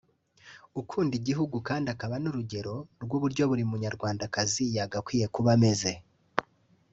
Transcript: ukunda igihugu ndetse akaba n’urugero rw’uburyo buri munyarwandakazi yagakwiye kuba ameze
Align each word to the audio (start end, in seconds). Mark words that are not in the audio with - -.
ukunda 0.81 1.13
igihugu 1.19 1.55
ndetse 1.63 1.91
akaba 1.95 2.15
n’urugero 2.19 2.75
rw’uburyo 3.03 3.43
buri 3.49 3.63
munyarwandakazi 3.71 4.63
yagakwiye 4.77 5.25
kuba 5.35 5.49
ameze 5.57 5.91